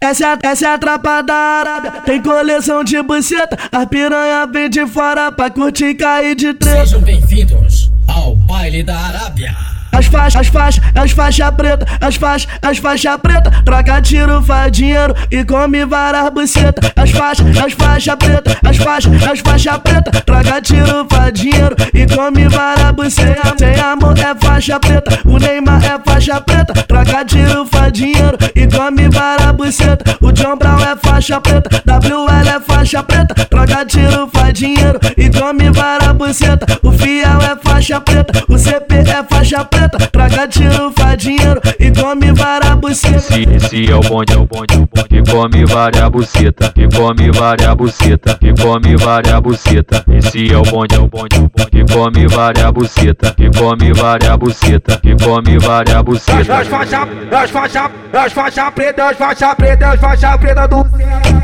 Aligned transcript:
Essa, 0.00 0.34
é 0.34 0.46
essa 0.46 0.68
é 0.68 0.74
a 0.74 0.78
trapa 0.78 1.22
da 1.22 1.34
Arábia, 1.34 1.90
tem 2.06 2.22
coleção 2.22 2.84
de 2.84 3.02
buceta. 3.02 3.58
A 3.72 3.84
piranha 3.84 4.46
vem 4.46 4.70
de 4.70 4.86
fora 4.86 5.32
pra 5.32 5.50
curtir 5.50 5.92
cair 5.96 6.36
de 6.36 6.54
treta. 6.54 6.86
Sejam 6.86 7.00
bem-vindos 7.00 7.90
ao 8.06 8.36
baile 8.36 8.84
da 8.84 8.96
Arábia. 8.96 9.52
As 9.90 10.06
faixas, 10.06 10.40
as 10.42 10.46
faixas, 10.46 10.84
as 10.94 11.10
faixas 11.10 11.50
preta, 11.56 11.86
as 12.00 12.14
faixas, 12.14 12.48
as 12.62 12.78
faixas 12.78 13.16
preta. 13.16 13.50
Troca 13.64 14.00
tiro, 14.00 14.40
faz 14.40 14.70
dinheiro 14.70 15.12
e 15.32 15.44
come 15.44 15.84
várias 15.84 16.30
buceta. 16.30 16.92
As 16.94 17.10
faixas, 17.10 17.58
as 17.58 17.72
faixas 17.72 18.14
preta, 18.14 18.56
as 18.64 18.76
faixas, 18.76 19.22
as 19.24 19.40
faixas 19.40 19.78
preta. 19.78 20.10
Troca 20.20 20.62
tiro, 20.62 21.06
faz 21.10 21.32
dinheiro 21.32 21.74
e 21.92 22.06
come 22.06 22.48
várias 22.48 22.92
buceta. 22.92 23.54
Sem 23.58 23.80
amor 23.80 24.16
é 24.16 24.32
faixa 24.36 24.78
preta, 24.78 25.18
o 25.24 25.38
Neymar 25.38 25.84
é 25.84 25.98
faixa 26.08 26.40
preta. 26.40 26.72
Troca 26.84 27.24
tiro, 27.24 27.66
faz 27.66 27.77
dinheiro 27.90 28.38
e 28.54 28.66
come 28.66 29.08
várias 29.08 29.52
buceta. 29.52 30.16
O 30.20 30.32
John 30.32 30.56
Brown 30.56 30.80
é 30.80 30.96
faixa 30.96 31.40
preta, 31.40 31.82
WL 31.86 32.48
é 32.48 32.60
faixa 32.60 33.02
preta. 33.02 33.34
Troca 33.46 33.84
tiro, 33.84 34.28
faz 34.32 34.52
dinheiro 34.54 34.98
e 35.16 35.30
come 35.30 35.70
várias 35.70 36.12
buceta. 36.12 36.66
O 36.82 36.92
Fiel 36.92 37.38
é 37.42 37.56
faixa 37.62 38.00
preta, 38.00 38.44
o 38.48 38.58
CP 38.58 38.94
é 38.96 39.24
faixa 39.24 39.64
preta. 39.64 39.98
Traga 40.10 40.48
tiro, 40.48 40.92
faz 40.92 41.16
dinheiro 41.16 41.60
e 41.78 41.90
come 41.90 42.32
várias 42.32 42.74
buceta. 42.76 43.34
Esse, 43.54 43.90
é 43.90 43.94
o 43.94 44.00
bonde, 44.00 44.32
é 44.32 44.36
o 44.36 44.46
bonde, 44.46 44.74
o 44.76 44.86
bonde. 44.86 45.08
Que 45.08 45.30
come 45.30 45.64
várias 45.64 46.08
buceta, 46.08 46.72
que 46.72 46.88
come 46.88 47.30
várias 47.30 47.74
buceta, 47.74 48.38
que 48.38 48.54
come 48.54 48.96
várias 48.96 49.40
buceta. 49.40 50.04
Esse 50.08 50.52
é 50.52 50.56
o 50.56 50.62
bonde, 50.62 50.94
é 50.94 50.98
o 50.98 51.08
bonde, 51.08 51.36
é 51.36 51.38
o 51.38 51.50
bonde. 51.50 51.67
Que 51.88 51.94
come 51.94 52.26
várias 52.26 52.70
buceta, 52.70 53.34
que 53.34 53.48
come 53.50 53.92
várias 53.94 54.36
buceta, 54.36 55.00
que 55.00 55.16
come 55.16 55.58
várias 55.58 56.02
buceta. 56.02 56.58
As 56.58 56.68
faixa, 56.68 57.08
as 57.32 57.50
faixa, 57.50 57.90
as 58.12 58.32
faixa 58.32 58.70
preta, 58.70 59.04
as 59.08 59.16
faixa 59.16 59.54
preta, 59.54 59.88
as 59.88 60.00
faixa 60.00 60.38
preta 60.38 60.68
do. 60.68 60.86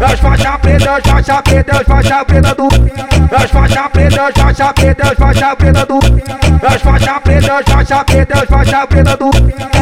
As 0.04 0.20
faixa 0.20 0.58
preta, 0.58 0.96
as 0.96 1.02
faixa 1.02 1.42
preta, 1.42 1.76
as 1.78 1.86
faixa 1.86 2.24
preta 2.26 2.54
do. 2.54 2.68
As 3.34 3.50
faixa 3.50 3.88
preta, 3.88 4.22
as 4.26 4.34
faixa 4.34 4.72
preta, 4.74 5.08
as 5.08 5.18
faixa 5.18 5.56
preta 5.56 5.86
do. 5.86 5.98
As 6.66 6.82
faixa 6.82 7.20
preta, 7.20 7.54
as 7.54 7.64
faixa 7.64 8.04
preta, 8.04 8.34
as 8.34 8.48
faixa 8.48 8.86
preta 8.86 9.16
do. 9.16 9.30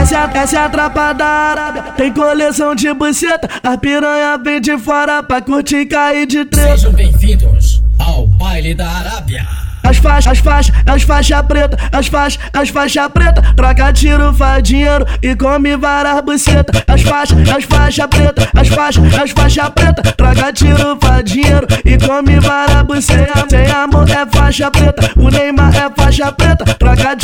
Essa, 0.01 0.17
é- 0.17 0.39
essa 0.39 0.59
é 0.59 0.65
a 0.65 0.69
trapa 0.69 1.13
da 1.13 1.27
Arábia, 1.27 1.83
tem 1.97 2.13
coleção 2.13 2.75
de 2.77 2.95
buceta. 2.95 3.49
A 3.65 3.77
piranha 3.77 4.39
vem 4.39 4.61
de 4.61 4.79
fora 4.79 5.25
pra 5.25 5.41
curtir 5.41 5.79
e 5.79 5.87
cair 5.87 6.25
de 6.27 6.45
treta. 6.45 6.77
Sejam 6.77 6.93
bem-vindos 6.93 7.83
ao 7.99 8.29
baile 8.29 8.75
da 8.77 8.89
Arábia. 8.89 9.45
As 9.93 9.99
faixas, 9.99 10.33
as 10.33 10.39
faixas, 10.39 10.75
as 10.87 11.03
faixas 11.03 11.43
preta, 11.43 11.77
as 11.93 12.07
faixas, 12.07 12.43
as 12.55 12.69
faixas 12.71 13.09
preta. 13.09 13.43
Troca 13.55 13.93
tiro, 13.93 14.33
faz 14.33 14.63
dinheiro 14.63 15.05
e 15.23 15.37
come 15.37 15.77
várias 15.77 16.19
buceta. 16.23 16.83
As 16.89 17.03
faixas, 17.03 17.47
as 17.47 17.65
faixas 17.65 18.07
preta, 18.07 18.49
as 18.59 18.69
faixas, 18.69 19.15
as 19.15 19.31
faixas 19.33 19.69
preta. 19.69 20.03
Troca 20.13 20.51
tiro, 20.51 20.99
faz 20.99 21.25
dinheiro 21.25 21.67
e 21.85 21.99
come 21.99 22.41
várias 22.41 22.83
buceta. 22.85 23.45
Sem 23.51 23.71
amor 23.71 24.09
é 24.09 24.25
faixa 24.35 24.71
preta, 24.71 25.11
o 25.15 25.29
Neymar 25.29 25.77
é 25.77 25.91
faixa 25.95 26.33
preta. 26.33 26.65
Troca 26.65 27.15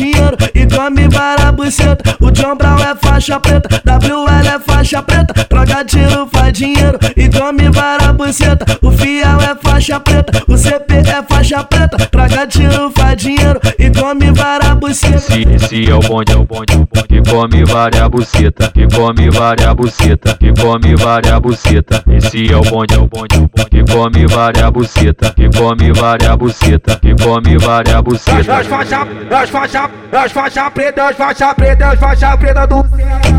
dinheiro 0.00 0.36
e 0.54 0.66
come 0.66 1.08
várias 1.08 1.50
buceta. 1.50 2.16
O 2.20 2.30
John 2.30 2.56
Brown 2.56 2.78
é 2.78 2.94
faixa 2.94 3.38
preta, 3.38 3.68
WL 3.84 4.48
é 4.48 4.58
faixa 4.58 5.02
preta. 5.02 5.34
Troca 5.44 5.84
tiro, 5.84 6.26
faz 6.32 6.52
dinheiro 6.52 6.98
e 7.16 7.28
come 7.28 7.68
várias 7.70 8.12
buceta. 8.12 8.64
O 8.80 8.90
Fiel 8.90 9.38
é 9.40 9.54
faixa 9.62 10.00
preta, 10.00 10.42
o 10.48 10.56
CP 10.56 10.94
é 10.94 11.22
faixa 11.22 11.62
preta. 11.64 11.98
Traga 12.10 12.46
tiro, 12.46 12.90
faz 12.96 13.16
dinheiro 13.16 13.60
e 13.78 13.90
come 13.90 14.32
várias 14.32 14.74
buceta. 14.74 15.16
Esse, 15.16 15.42
esse 15.42 15.90
é 15.90 15.94
o 15.94 16.00
bonde, 16.00 16.32
é 16.32 16.36
o 16.36 16.44
bonde, 16.44 16.72
é 16.72 16.76
o 16.76 16.86
bonde. 16.86 17.08
Que 17.08 17.20
come 17.30 17.64
várias 17.64 18.08
buceta, 18.08 18.70
que 18.72 18.86
come 18.88 19.30
várias 19.30 19.74
buceta, 19.74 20.36
que 20.38 20.52
come 20.60 20.96
várias 20.96 21.38
buceta. 21.40 22.02
Esse 22.08 22.50
é 22.50 22.56
o 22.56 22.62
bonde, 22.62 22.94
é 22.94 22.98
o 22.98 23.06
bonde, 23.06 23.36
é 23.36 23.38
o 23.38 23.48
bonde. 23.48 23.70
Que 23.70 23.92
come 23.92 24.26
várias 24.26 24.70
buceta, 24.70 25.30
que 25.34 25.48
come 25.50 25.92
várias 25.92 26.36
buceta, 26.36 26.96
que 27.00 27.14
come 27.22 27.58
várias 27.58 27.96
As, 27.96 28.02
buceta. 28.02 28.56
as 28.56 28.66
faixa, 28.66 29.06
as 29.30 29.50
faixa, 29.50 29.89
as 30.12 30.32
faixa 30.32 30.70
preta, 30.70 31.08
as 31.08 31.16
faixa 31.16 31.54
preta, 31.54 31.86
as 31.88 31.98
faixa 31.98 32.36
preta 32.36 32.66
do. 32.66 32.80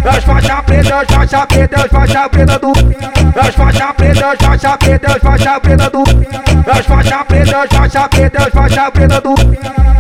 As 0.08 0.24
faixa 0.24 0.64
preta, 0.64 0.96
as 1.02 1.08
faixa 1.08 1.48
preta, 1.48 1.84
as 1.84 1.92
faixa 1.92 2.30
preta 2.30 2.60
do. 2.60 2.72
As 3.40 3.56
faixa 3.56 3.94
preta, 3.94 4.28
as 4.32 4.40
faixa 4.40 4.78
preta, 4.78 5.12
as 5.12 5.22
faixa 5.22 5.60
preta 5.60 5.90
do. 5.90 6.04
As 6.72 6.86
faixa 6.86 7.26
preta, 7.26 7.58
as 7.58 7.70
faixa 7.70 8.10
preta, 8.10 8.44
as 8.44 8.54
faixa 8.54 8.92
preta 8.92 9.22
do. 9.22 9.91